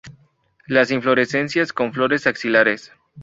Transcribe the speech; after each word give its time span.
Las 0.65 0.89
inflorescencias 0.89 1.73
con 1.73 1.93
flores 1.93 2.25
axilares. 2.25 2.91